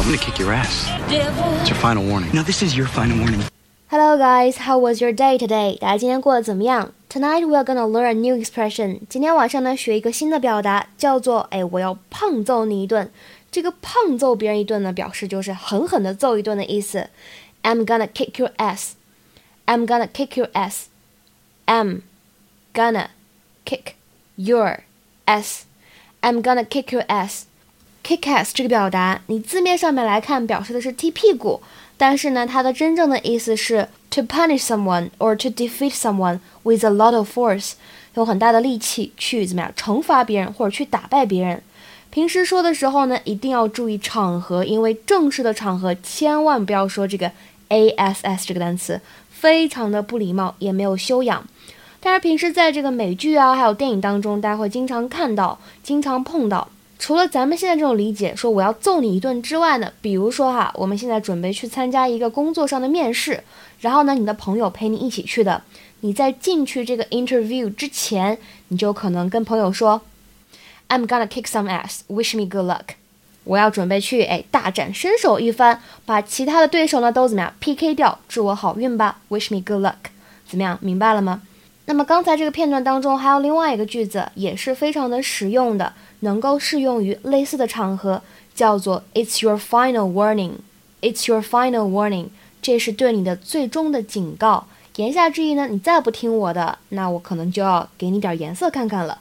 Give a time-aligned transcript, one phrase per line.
[0.00, 0.87] I'm gonna kick your ass.
[1.09, 2.31] It's your final warning.
[2.33, 3.43] No, this is your final warning.
[3.87, 5.77] Hello guys, how was your day today?
[5.77, 6.91] 大家今天过得怎么样？
[7.07, 9.01] Tonight we are gonna learn a new expression.
[9.07, 13.11] 今天晚上呢，学一个新的表达，叫做“哎，我要胖揍你一顿”。
[13.51, 17.09] 这个胖揍别人一顿呢，表示就是狠狠的揍一顿的意思。
[17.63, 18.93] I'm gonna kick your ass.
[19.65, 20.85] I'm gonna kick your ass.
[21.67, 22.01] I'm
[22.73, 23.07] gonna
[23.65, 23.93] kick
[24.35, 24.79] your
[25.25, 25.63] ass.
[26.21, 27.43] I'm gonna kick your ass.
[28.03, 31.61] Kick ass 这个表达，你字面上面来看，表示的是踢屁股。
[31.97, 37.73] 但是呢，它的真正的意思是 to punish someone or to defeat someone with a lot of force，
[38.15, 41.61] 用很大的力气去怎么样惩罚别人或者去打败别人。
[42.09, 47.31] 平时说的时候呢，一定要注意场合，因为正式的场合千万不要说这个
[47.69, 51.45] ass 这个单词，非常的不礼貌，也没有修养。
[51.99, 56.67] 但是平时在这个美剧啊，还有电影当中，大家会经常看到，经常碰到。
[57.01, 63.43] 除了咱们现在这种理解，说我要揍你一顿之外呢，比如说哈，我们现在准备去参加一个工作上的面试，
[63.79, 65.63] 然后呢，你的朋友陪你一起去的，
[66.01, 69.99] 你在进去这个 interview 之前，你就可能跟朋友说
[70.89, 72.93] ，I'm gonna kick some ass，wish me good luck，
[73.45, 80.11] 我要准备去哎大展身手一番，把其他的对手呢都怎么样 PK 掉，祝我好运吧，wish me good luck，
[80.47, 81.41] 怎么样，明白了吗？
[81.85, 85.93] 那么刚才这个片段当中还有另外一个句子，也是非常的实用的。
[86.23, 88.21] 能够适用于类似的场合，
[88.53, 90.51] 叫做 "It's your final warning."
[91.01, 92.27] It's your final warning.
[92.61, 94.67] 这是对你的最终的警告。
[94.97, 99.17] 言下之意呢，你再不听我的，那我可能就要给你点颜色看看了。